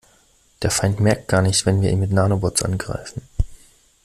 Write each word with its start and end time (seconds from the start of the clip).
Der 0.63 0.71
Feind 0.71 0.99
merkt 0.99 1.27
gar 1.27 1.43
nicht, 1.43 1.67
wenn 1.67 1.83
wir 1.83 1.91
ihn 1.91 1.99
mit 1.99 2.09
Nanobots 2.11 2.63
angreifen. 2.63 3.21